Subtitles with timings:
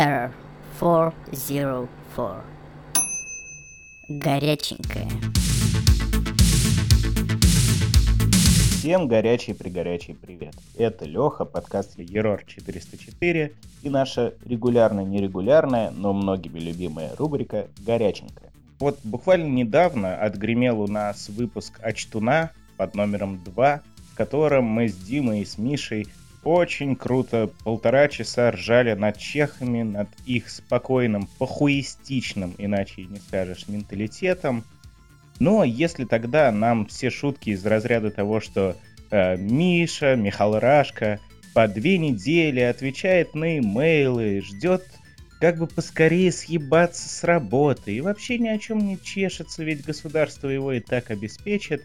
[0.00, 0.32] Error
[0.80, 2.42] 404.
[4.08, 5.06] Горяченькая.
[8.78, 10.54] Всем горячий пригорячий привет.
[10.78, 13.52] Это Леха, подкаст Ерор 404
[13.82, 18.52] и наша регулярно-нерегулярная, но многими любимая рубрика «Горяченькая».
[18.78, 23.82] Вот буквально недавно отгремел у нас выпуск «Ачтуна» под номером 2,
[24.12, 26.06] в котором мы с Димой и с Мишей
[26.42, 34.64] очень круто полтора часа ржали над чехами, над их спокойным, похуистичным, иначе не скажешь, менталитетом.
[35.38, 38.76] Но если тогда нам все шутки из разряда того, что
[39.10, 41.20] э, Миша, Михаил Рашка
[41.54, 44.84] по две недели отвечает на имейлы, ждет
[45.40, 50.48] как бы поскорее съебаться с работы и вообще ни о чем не чешется, ведь государство
[50.48, 51.82] его и так обеспечит,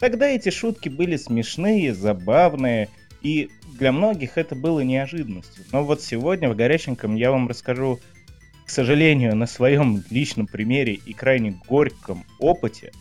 [0.00, 2.88] тогда эти шутки были смешные, забавные,
[3.22, 5.64] и для многих это было неожиданностью.
[5.72, 8.00] Но вот сегодня в горяченьком я вам расскажу,
[8.64, 12.92] к сожалению, на своем личном примере и крайне горьком опыте,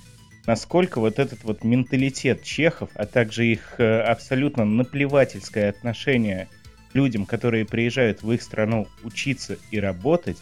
[0.46, 6.48] насколько вот этот вот менталитет чехов, а также их э, абсолютно наплевательское отношение
[6.92, 10.38] к людям, которые приезжают в их страну учиться и работать,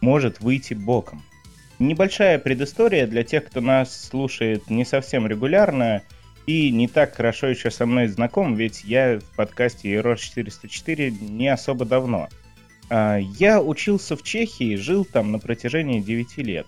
[0.00, 1.22] может выйти боком.
[1.78, 6.02] Небольшая предыстория для тех, кто нас слушает не совсем регулярно–
[6.48, 11.46] и не так хорошо еще со мной знаком, ведь я в подкасте Error 404 не
[11.46, 12.30] особо давно.
[12.88, 16.66] А, я учился в Чехии, жил там на протяжении 9 лет.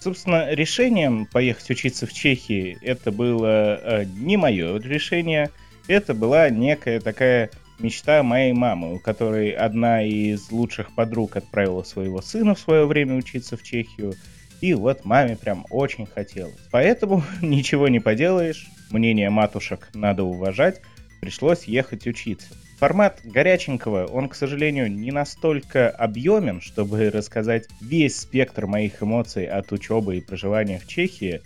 [0.00, 5.50] Собственно, решением поехать учиться в Чехии это было а, не мое решение,
[5.88, 12.22] это была некая такая мечта моей мамы, у которой одна из лучших подруг отправила своего
[12.22, 14.14] сына в свое время учиться в Чехию,
[14.60, 16.58] и вот маме прям очень хотелось.
[16.70, 20.80] Поэтому ничего не поделаешь, мнение матушек надо уважать,
[21.20, 22.48] пришлось ехать учиться.
[22.78, 29.72] Формат горяченького, он, к сожалению, не настолько объемен, чтобы рассказать весь спектр моих эмоций от
[29.72, 31.40] учебы и проживания в Чехии,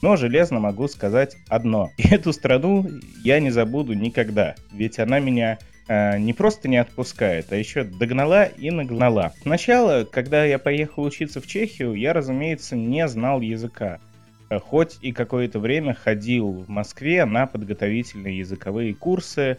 [0.00, 1.90] но железно могу сказать одно.
[1.98, 2.88] Эту страну
[3.24, 8.70] я не забуду никогда, ведь она меня не просто не отпускает, а еще догнала и
[8.70, 9.32] нагнала.
[9.42, 14.00] Сначала, когда я поехал учиться в Чехию, я, разумеется, не знал языка.
[14.48, 19.58] Э, хоть и какое-то время ходил в Москве на подготовительные языковые курсы,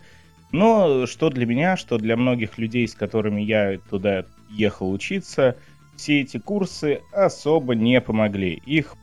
[0.51, 5.57] но что для меня, что для многих людей, с которыми я туда ехал учиться,
[5.97, 8.61] все эти курсы особо не помогли.
[8.66, 8.95] Их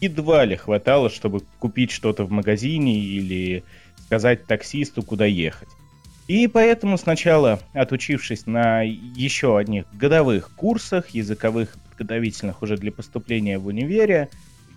[0.00, 3.64] едва ли хватало, чтобы купить что-то в магазине или
[4.06, 5.68] сказать таксисту, куда ехать.
[6.28, 13.66] И поэтому сначала, отучившись на еще одних годовых курсах, языковых подготовительных уже для поступления в
[13.66, 14.28] универе,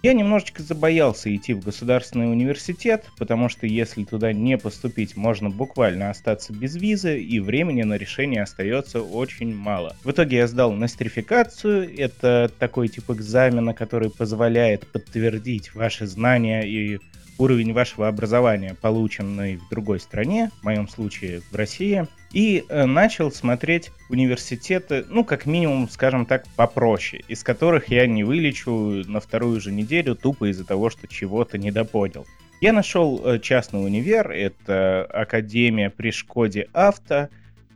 [0.06, 6.12] я немножечко забоялся идти в государственный университет, потому что если туда не поступить, можно буквально
[6.12, 9.96] остаться без визы, и времени на решение остается очень мало.
[10.04, 17.00] В итоге я сдал нострификацию, это такой тип экзамена, который позволяет подтвердить ваши знания и
[17.38, 23.32] уровень вашего образования, полученный в другой стране, в моем случае в России, и э, начал
[23.32, 29.62] смотреть университеты, ну, как минимум, скажем так, попроще, из которых я не вылечу на вторую
[29.62, 32.26] же неделю тупо из-за того, что чего-то недопонял.
[32.62, 37.30] Я нашел э, частный универ, это Академия при Шкоде Авто,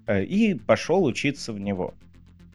[0.08, 1.94] э, и пошел учиться в него.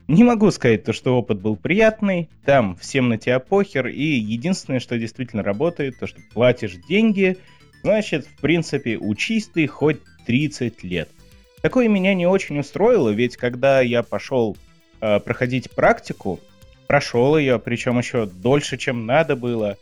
[0.07, 4.81] Не могу сказать, то, что опыт был приятный, там всем на тебя похер, и единственное,
[4.81, 7.39] что действительно работает, то, что платишь деньги,
[7.83, 11.09] значит, в принципе, учись ты хоть 30 лет.
[11.63, 14.59] Такое меня не очень устроило, ведь когда я пошел
[15.01, 16.39] э, проходить практику,
[16.87, 19.79] прошел ее, причем еще дольше, чем надо было,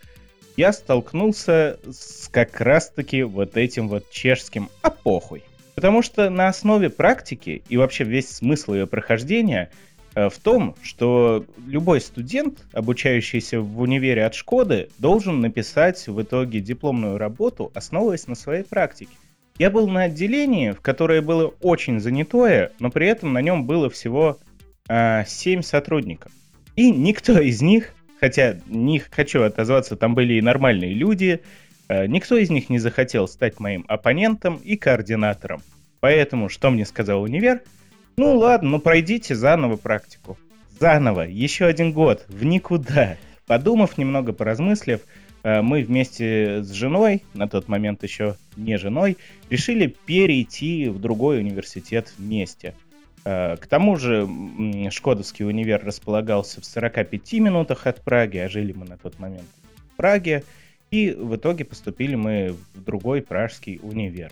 [0.56, 5.43] я столкнулся с как раз-таки вот этим вот чешским «а похуй».
[5.75, 9.72] Потому что на основе практики и вообще весь смысл ее прохождения–
[10.15, 17.17] в том, что любой студент, обучающийся в универе от Шкоды, должен написать в итоге дипломную
[17.19, 19.12] работу, основываясь на своей практике.
[19.59, 23.88] Я был на отделении, в которое было очень занятое, но при этом на нем было
[23.91, 24.38] всего
[24.88, 26.32] э, 7 сотрудников.
[26.75, 31.41] И никто из них, хотя не хочу отозваться, там были и нормальные люди,
[31.88, 35.62] э, никто из них не захотел стать моим оппонентом и координатором.
[36.00, 37.62] Поэтому, что мне сказал универ–
[38.17, 40.37] ну ладно, ну пройдите заново практику.
[40.79, 43.17] Заново, еще один год, в никуда.
[43.47, 45.00] Подумав немного, поразмыслив,
[45.43, 49.17] э, мы вместе с женой, на тот момент еще не женой,
[49.50, 52.75] решили перейти в другой университет вместе.
[53.25, 54.29] Э, к тому же
[54.91, 59.49] Шкодовский универ располагался в 45 минутах от Праги, а жили мы на тот момент
[59.93, 60.44] в Праге.
[60.91, 64.31] И в итоге поступили мы в другой пражский универ.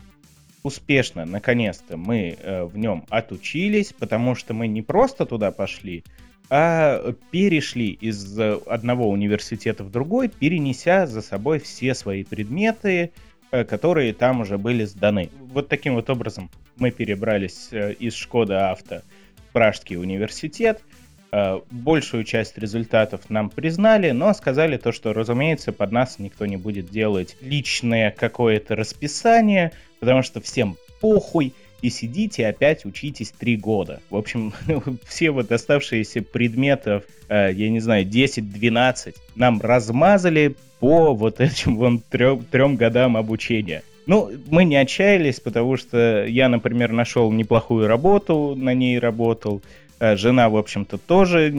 [0.62, 6.04] Успешно, наконец-то, мы э, в нем отучились, потому что мы не просто туда пошли,
[6.48, 13.12] а перешли из одного университета в другой, перенеся за собой все свои предметы,
[13.50, 15.30] э, которые там уже были сданы.
[15.52, 19.02] Вот таким вот образом мы перебрались э, из Шкода Авто
[19.36, 20.82] в Пражский университет.
[21.32, 26.56] Э, большую часть результатов нам признали, но сказали то, что, разумеется, под нас никто не
[26.56, 34.00] будет делать личное какое-то расписание, потому что всем похуй, и сидите опять учитесь три года.
[34.10, 34.52] В общем,
[35.06, 42.00] все вот оставшиеся предметов, э, я не знаю, 10-12 нам размазали по вот этим вон
[42.00, 43.82] трем, трем годам обучения.
[44.06, 49.62] Ну, мы не отчаялись, потому что я, например, нашел неплохую работу, на ней работал.
[50.00, 51.52] Э, жена, в общем-то, тоже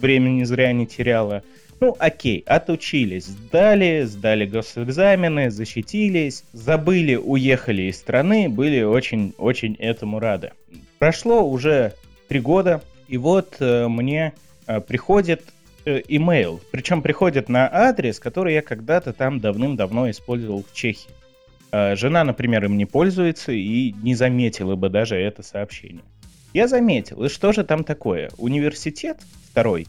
[0.00, 1.42] времени зря не теряла.
[1.78, 10.52] Ну, окей, отучились, сдали, сдали госэкзамены, защитились, забыли, уехали из страны, были очень-очень этому рады.
[10.98, 11.92] Прошло уже
[12.28, 14.32] три года, и вот э, мне
[14.66, 15.42] э, приходит
[15.84, 21.10] э, имейл, причем приходит на адрес, который я когда-то там давным-давно использовал в Чехии.
[21.72, 26.04] Э, жена, например, им не пользуется и не заметила бы даже это сообщение.
[26.52, 28.30] Я заметил, и что же там такое?
[28.36, 29.18] Университет
[29.50, 29.86] второй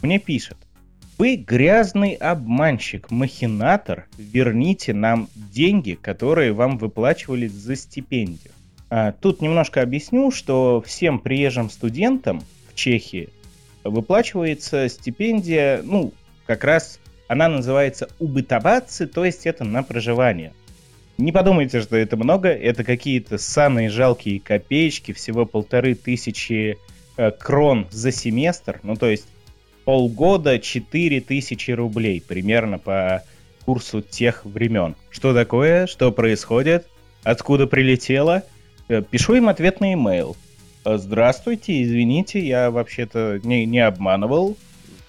[0.00, 0.58] мне пишет,
[1.16, 8.52] вы грязный обманщик, махинатор, верните нам деньги, которые вам выплачивались за стипендию.
[8.90, 13.30] А, тут немножко объясню, что всем приезжим студентам в Чехии
[13.82, 16.12] выплачивается стипендия, ну,
[16.46, 20.52] как раз она называется убытоваться, то есть это на проживание.
[21.16, 26.76] Не подумайте, что это много, это какие-то самые жалкие копеечки, всего полторы тысячи
[27.16, 29.26] э, крон за семестр, ну то есть
[29.84, 33.22] полгода 4000 рублей, примерно по
[33.64, 34.96] курсу тех времен.
[35.10, 35.86] Что такое?
[35.86, 36.86] Что происходит?
[37.22, 38.42] Откуда прилетело?
[38.88, 40.36] Э, пишу им ответный имейл.
[40.84, 44.56] «Э, Здравствуйте, извините, я вообще-то не, не обманывал.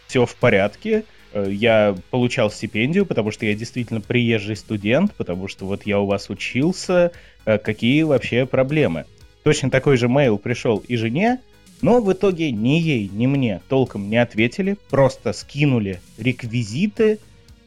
[0.07, 1.04] Все в порядке.
[1.35, 6.07] Э, я получал стипендию, потому что я действительно приезжий студент, потому что вот я у
[6.07, 7.11] вас учился.
[7.43, 9.05] Какие вообще проблемы?
[9.43, 11.39] Точно такой же мейл пришел и жене,
[11.83, 17.19] но в итоге ни ей, ни мне толком не ответили, просто скинули реквизиты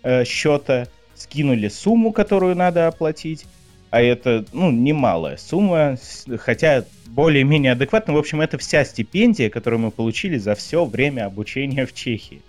[0.02, 3.46] э, счета, скинули сумму, которую надо оплатить,
[3.90, 5.96] а это, ну, немалая сумма,
[6.38, 8.14] хотя более-менее адекватно.
[8.14, 12.42] В общем, это вся стипендия, которую мы получили за все время обучения в Чехии.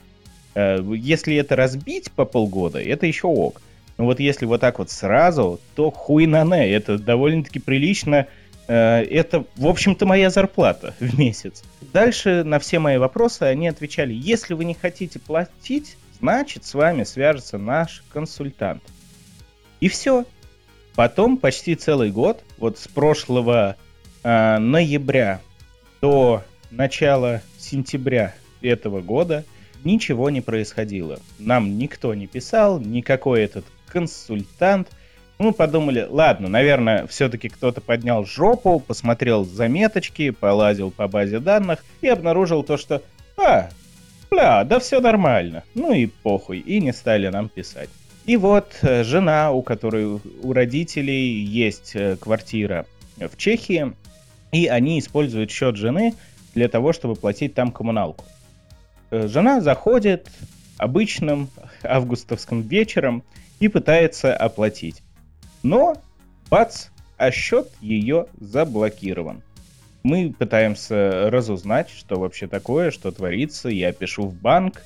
[0.56, 3.62] Э, если это разбить по полгода, это еще ок.
[3.98, 8.28] Но вот если вот так вот сразу, то хуй на не, это довольно-таки прилично
[8.70, 11.64] Э, это, в общем-то, моя зарплата в месяц.
[11.92, 17.04] Дальше на все мои вопросы они отвечали, если вы не хотите платить, значит с вами
[17.04, 18.84] свяжется наш консультант.
[19.80, 20.24] И все.
[20.96, 23.76] Потом почти целый год, вот с прошлого
[24.24, 25.42] э, ноября
[26.00, 29.46] до начала сентября этого года,
[29.84, 31.20] ничего не происходило.
[31.38, 34.90] Нам никто не писал, никакой этот консультант
[35.40, 42.10] мы подумали, ладно, наверное, все-таки кто-то поднял жопу, посмотрел заметочки, полазил по базе данных и
[42.10, 43.02] обнаружил то, что
[43.38, 43.70] «А,
[44.30, 45.64] бля, да все нормально».
[45.76, 47.90] Ну и похуй, и не стали нам писать.
[48.26, 52.86] И вот э, жена, у которой у родителей есть э, квартира
[53.16, 53.94] в Чехии,
[54.52, 56.16] и они используют счет жены
[56.54, 58.26] для того, чтобы платить там коммуналку.
[59.12, 60.30] Э, жена заходит
[60.78, 61.50] обычным
[61.84, 63.24] августовским вечером
[63.60, 65.04] и пытается оплатить.
[65.64, 65.96] Но,
[66.50, 66.88] бац,
[67.18, 69.44] а счет ее заблокирован.
[70.04, 73.68] Мы пытаемся разузнать, что вообще такое, что творится.
[73.68, 74.84] Я пишу в банк.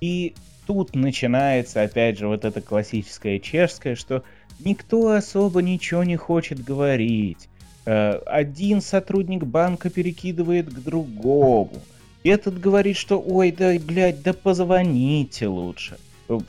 [0.00, 0.34] И
[0.66, 4.24] тут начинается, опять же, вот это классическое чешское, что
[4.58, 7.48] никто особо ничего не хочет говорить.
[7.86, 11.80] Э, один сотрудник банка перекидывает к другому.
[12.28, 15.96] Этот говорит, что ой, да, блядь, да позвоните лучше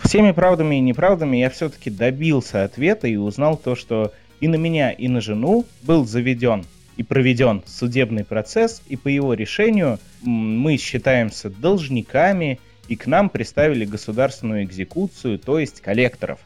[0.04, 4.92] всеми правдами и неправдами я все-таки добился ответа и узнал то, что и на меня,
[4.92, 6.66] и на жену был заведен
[6.98, 12.60] и проведен судебный процесс, и по его решению мы считаемся должниками,
[12.90, 16.40] и к нам приставили государственную экзекуцию, то есть коллекторов,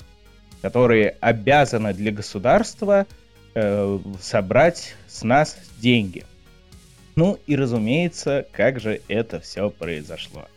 [0.62, 3.08] которые обязаны для государства
[3.56, 6.24] э, собрать с нас деньги.
[7.16, 10.48] Ну и разумеется, как же это все произошло.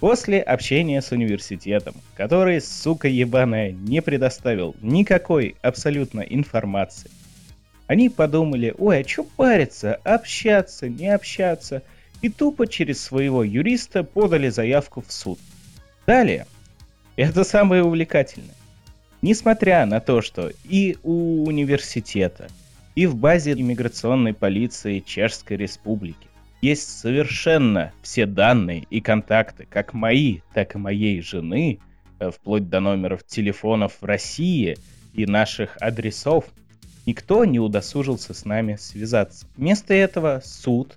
[0.00, 7.10] После общения с университетом, который, сука ебаная, не предоставил никакой абсолютно информации,
[7.86, 11.82] они подумали, ой, а чё париться, общаться, не общаться,
[12.22, 15.38] и тупо через своего юриста подали заявку в суд.
[16.06, 16.46] Далее,
[17.16, 18.54] это самое увлекательное.
[19.22, 22.48] Несмотря на то, что и у университета,
[22.94, 26.28] и в базе иммиграционной полиции Чешской Республики.
[26.60, 31.80] Есть совершенно все данные и контакты, как мои, так и моей жены,
[32.18, 34.76] э, вплоть до номеров телефонов в России
[35.14, 36.44] и наших адресов.
[37.06, 39.46] Никто не удосужился с нами связаться.
[39.56, 40.94] Вместо этого суд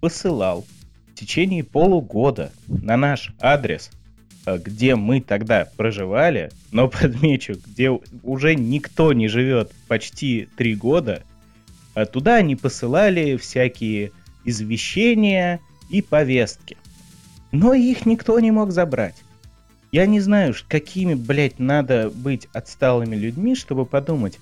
[0.00, 0.66] посылал
[1.08, 3.90] в течение полугода на наш адрес,
[4.46, 7.90] где мы тогда проживали, но подмечу, где
[8.22, 11.22] уже никто не живет почти три года,
[11.94, 14.12] а туда они посылали всякие
[14.44, 16.76] извещения и повестки.
[17.52, 19.16] Но их никто не мог забрать.
[19.92, 24.38] Я не знаю, какими, блядь, надо быть отсталыми людьми, чтобы подумать,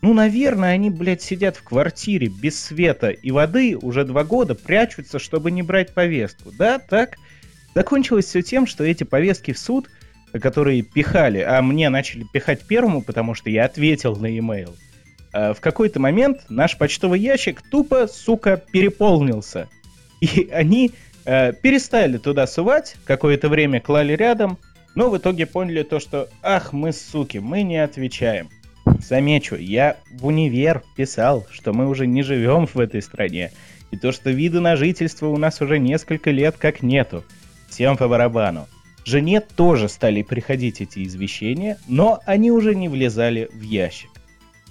[0.00, 5.18] ну, наверное, они, блядь, сидят в квартире без света и воды уже два года, прячутся,
[5.18, 6.50] чтобы не брать повестку.
[6.56, 7.16] Да, так?
[7.76, 9.90] Закончилось все тем, что эти повестки в суд,
[10.32, 14.74] которые пихали, а мне начали пихать первому, потому что я ответил на e-mail,
[15.34, 19.68] а в какой-то момент наш почтовый ящик тупо, сука, переполнился.
[20.22, 20.92] И они
[21.26, 24.56] э, перестали туда сувать, какое-то время клали рядом,
[24.94, 28.48] но в итоге поняли то, что «Ах, мы суки, мы не отвечаем».
[29.06, 33.52] Замечу, я в универ писал, что мы уже не живем в этой стране,
[33.90, 37.22] и то, что виды на жительство у нас уже несколько лет как нету.
[37.76, 38.68] Всем по барабану.
[39.04, 44.08] Жене тоже стали приходить эти извещения, но они уже не влезали в ящик.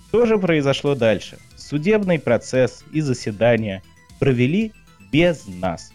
[0.07, 1.37] Что же произошло дальше?
[1.55, 3.83] Судебный процесс и заседания
[4.17, 4.71] провели
[5.11, 5.91] без нас.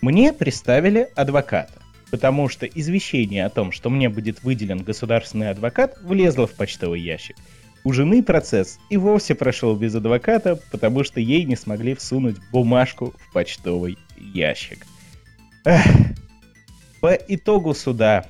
[0.00, 6.46] Мне представили адвоката потому что извещение о том, что мне будет выделен государственный адвокат, влезло
[6.46, 7.36] в почтовый ящик.
[7.82, 13.14] У жены процесс и вовсе прошел без адвоката, потому что ей не смогли всунуть бумажку
[13.18, 14.86] в почтовый ящик.
[17.00, 18.26] По итогу суда,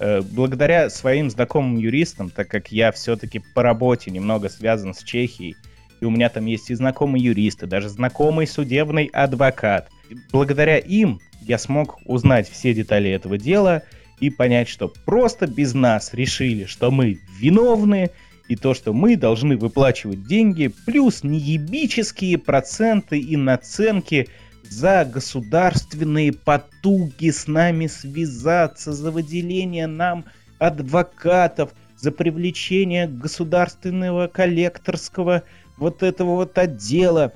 [0.00, 5.56] э, благодаря своим знакомым юристам, так как я все-таки по работе немного связан с Чехией,
[6.00, 9.90] и у меня там есть и знакомые юристы, даже знакомый судебный адвокат.
[10.32, 13.82] Благодаря им я смог узнать все детали этого дела
[14.20, 18.10] и понять, что просто без нас решили, что мы виновны,
[18.48, 24.28] и то, что мы должны выплачивать деньги, плюс неебические проценты и наценки
[24.62, 30.24] за государственные потуги с нами связаться, за выделение нам
[30.58, 35.42] адвокатов, за привлечение государственного коллекторского
[35.76, 37.32] вот этого вот отдела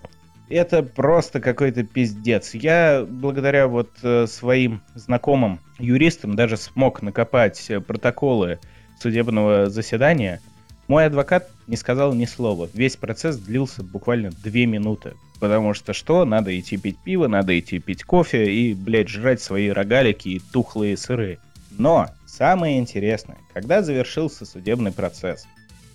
[0.53, 2.55] это просто какой-то пиздец.
[2.55, 8.59] Я благодаря вот э, своим знакомым юристам даже смог накопать э, протоколы
[9.01, 10.41] судебного заседания.
[10.89, 12.69] Мой адвокат не сказал ни слова.
[12.75, 15.15] Весь процесс длился буквально две минуты.
[15.43, 16.25] Потому что что?
[16.25, 20.97] Надо идти пить пиво, надо идти пить кофе и, блядь, жрать свои рогалики и тухлые
[20.97, 21.39] сыры.
[21.77, 25.47] Но самое интересное, когда завершился судебный процесс,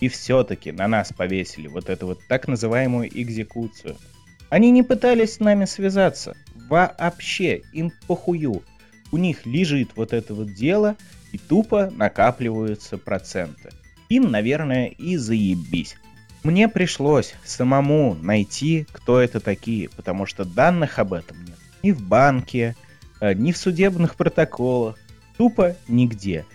[0.01, 3.95] и все-таки на нас повесили вот эту вот так называемую экзекуцию–
[4.49, 6.35] они не пытались с нами связаться.
[6.69, 8.63] Вообще, им похую.
[9.11, 10.95] У них лежит вот это вот дело,
[11.31, 13.71] и тупо накапливаются проценты.
[14.09, 15.97] Им, наверное, и заебись.
[16.43, 21.57] Мне пришлось самому найти, кто это такие, потому что данных об этом нет.
[21.83, 22.75] Ни в банке,
[23.19, 24.97] э, ни в судебных протоколах,
[25.37, 26.45] тупо нигде.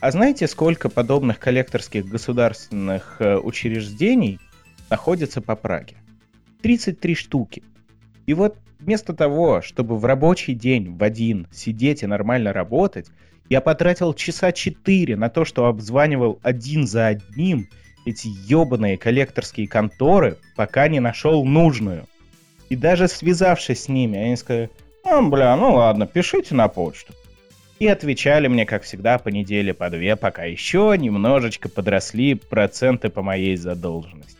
[0.00, 4.38] А знаете, сколько подобных коллекторских государственных э, учреждений
[4.90, 5.96] находится по Праге?
[6.62, 7.62] 33 штуки.
[8.26, 13.08] И вот вместо того, чтобы в рабочий день в один сидеть и нормально работать,
[13.48, 17.68] я потратил часа 4 на то, что обзванивал один за одним
[18.04, 22.06] эти ебаные коллекторские конторы, пока не нашел нужную.
[22.68, 24.70] И даже связавшись с ними, они сказали,
[25.04, 27.12] ну, бля, ну ладно, пишите на почту.
[27.78, 33.22] И отвечали мне, как всегда, по неделе по две, пока еще немножечко подросли проценты по
[33.22, 34.38] моей задолженности.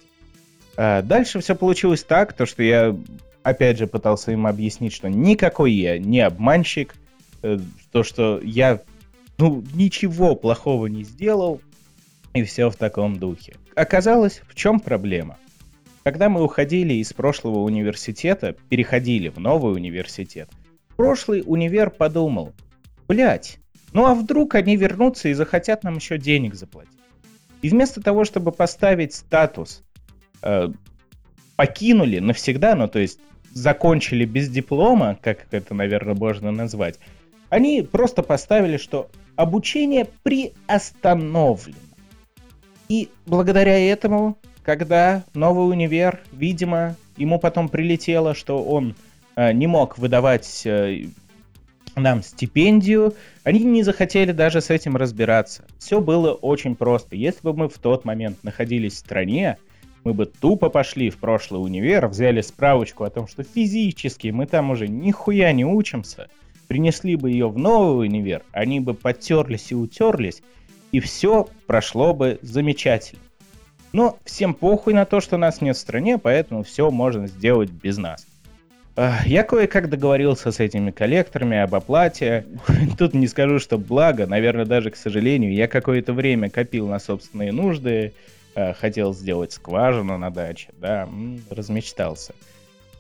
[0.77, 2.97] А дальше все получилось так, то что я
[3.43, 6.95] опять же пытался им объяснить, что никакой я не обманщик,
[7.43, 7.59] э,
[7.93, 8.81] то что я
[9.37, 11.61] ну ничего плохого не сделал
[12.35, 13.55] и все в таком духе.
[13.75, 15.39] Оказалось, в чем проблема?
[16.03, 20.51] Когда мы уходили из прошлого университета, переходили в новый университет,
[20.97, 22.53] прошлый универ подумал,
[23.09, 23.59] блять,
[23.93, 26.93] ну а вдруг они вернутся и захотят нам еще денег заплатить?
[27.63, 29.83] И вместо того, чтобы поставить статус
[30.43, 30.69] э,
[31.57, 33.19] покинули навсегда, ну то есть
[33.55, 36.99] закончили без диплома, как это, наверное, можно назвать,
[37.49, 41.79] они просто поставили, что обучение приостановлено.
[42.95, 48.95] И благодаря этому, когда новый универ, видимо, ему потом прилетело, что он
[49.35, 51.07] э, не мог выдавать э,
[51.97, 55.65] нам стипендию, они не захотели даже с этим разбираться.
[55.81, 57.17] Все было очень просто.
[57.17, 59.59] Если бы мы в тот момент находились в стране,
[60.05, 64.71] мы бы тупо пошли в прошлый универ, взяли справочку о том, что физически мы там
[64.71, 66.29] уже нихуя не учимся,
[66.69, 70.43] принесли бы ее в новый универ, они бы потерлись и утерлись,
[70.95, 73.21] и все прошло бы замечательно.
[73.93, 77.97] Но всем похуй на то, что нас нет в стране, поэтому все можно сделать без
[77.97, 78.27] нас.
[79.27, 82.47] Я кое-как договорился с этими коллекторами об оплате.
[82.99, 87.53] Тут не скажу, что благо, наверное, даже к сожалению, я какое-то время копил на собственные
[87.53, 88.13] нужды,
[88.57, 91.09] Э, хотел сделать скважину на даче, да,
[91.51, 92.35] размечтался.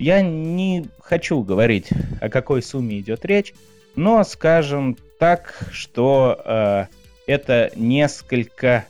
[0.00, 3.54] Я не хочу говорить, о какой сумме идет речь,
[3.94, 6.86] но скажем так, что э,
[7.26, 8.86] это несколько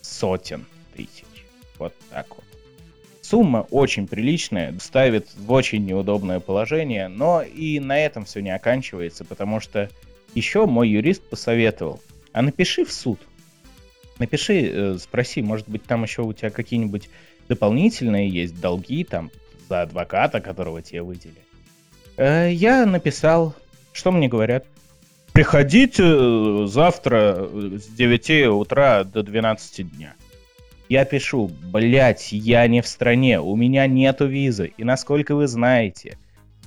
[0.00, 1.24] сотен тысяч.
[1.78, 2.44] Вот так вот.
[3.20, 9.24] Сумма очень приличная, ставит в очень неудобное положение, но и на этом все не оканчивается,
[9.24, 9.88] потому что
[10.34, 12.00] еще мой юрист посоветовал,
[12.32, 13.18] а напиши в суд,
[14.22, 17.08] Напиши, э, спроси, может быть, там еще у тебя какие-нибудь
[17.48, 19.32] дополнительные есть долги там
[19.68, 21.42] за адвоката, которого тебе выделили.
[22.16, 23.52] Э, я написал,
[23.92, 24.64] что мне говорят.
[25.32, 30.14] Приходите э, завтра с 9 утра до 12 дня.
[30.90, 34.72] Я пишу, блять, я не в стране, у меня нету визы.
[34.76, 36.18] И насколько вы знаете,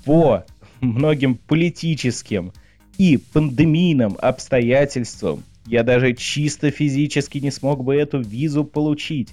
[0.03, 0.43] по
[0.81, 2.53] многим политическим
[2.98, 9.29] и пандемийным обстоятельствам я даже чисто физически не смог бы эту визу получить.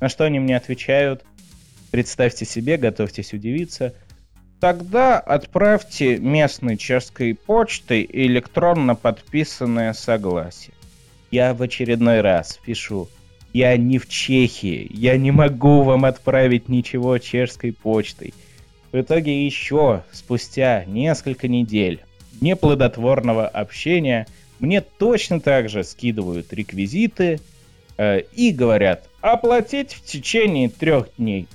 [0.00, 1.24] На что они мне отвечают?
[1.92, 3.94] Представьте себе, готовьтесь удивиться.
[4.62, 10.72] Тогда отправьте местной чешской почтой электронно подписанное согласие.
[11.32, 13.08] Я в очередной раз пишу.
[13.52, 14.88] Я не в Чехии.
[14.94, 18.34] Я не могу вам отправить ничего чешской почтой.
[18.92, 22.00] В итоге еще спустя несколько недель
[22.40, 24.28] неплодотворного общения–
[24.60, 27.40] мне точно так же скидывают реквизиты
[27.96, 31.48] э, и говорят, оплатить в течение трех дней.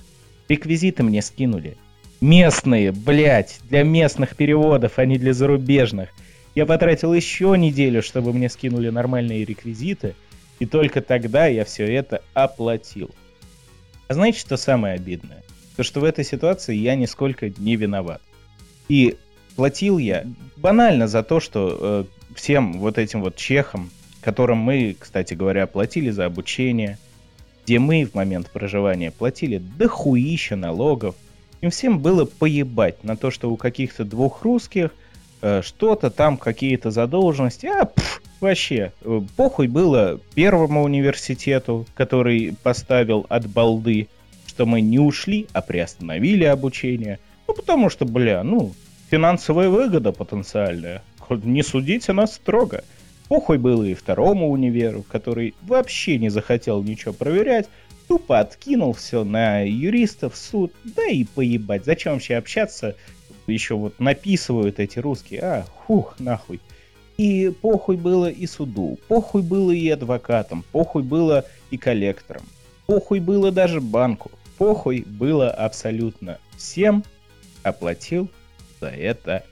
[0.46, 1.78] Реквизиты мне скинули.
[2.20, 6.10] Местные, блядь, для местных переводов, а не для зарубежных.
[6.54, 10.16] Я потратил еще неделю, чтобы мне скинули нормальные реквизиты,
[10.58, 13.10] и только тогда я все это оплатил.
[14.08, 15.44] А знаете, что самое обидное?
[15.76, 18.20] То, что в этой ситуации я нисколько не виноват.
[18.88, 19.16] И
[19.54, 20.24] платил я
[20.56, 22.04] банально за то, что э,
[22.34, 26.98] всем вот этим вот чехам, которым мы, кстати говоря, платили за обучение,
[27.64, 31.14] где мы в момент проживания платили дохуища налогов,
[31.60, 34.90] им всем было поебать на то, что у каких-то двух русских
[35.42, 43.26] э, что-то там, какие-то задолженности, а пф, вообще, э, похуй было первому университету, который поставил
[43.28, 44.08] от балды,
[44.46, 48.72] что мы не ушли, а приостановили обучение, ну потому что, бля, ну,
[49.10, 51.02] финансовая выгода потенциальная.
[51.30, 52.84] Не судите нас строго.
[53.28, 57.68] Похуй было и второму универу, который вообще не захотел ничего проверять,
[58.08, 62.96] тупо откинул все на юристов, суд, да и поебать, зачем вообще общаться,
[63.46, 66.60] еще вот написывают эти русские, а, хух, нахуй.
[67.16, 72.44] И похуй было и суду, похуй было и адвокатам, похуй было и коллекторам,
[72.86, 77.04] похуй было даже банку, похуй было абсолютно всем,
[77.62, 78.28] оплатил
[78.80, 79.44] за это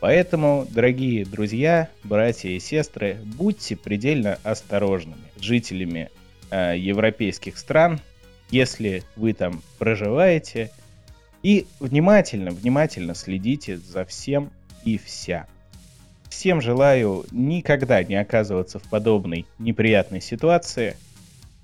[0.00, 6.10] Поэтому, дорогие друзья, братья и сестры, будьте предельно осторожными жителями
[6.50, 8.00] э, европейских стран,
[8.50, 10.70] если вы там проживаете,
[11.42, 14.50] и внимательно, внимательно следите за всем
[14.84, 15.46] и вся.
[16.28, 20.96] Всем желаю никогда не оказываться в подобной неприятной ситуации.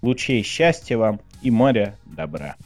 [0.02, 2.56] Лучей счастья вам и моря добра.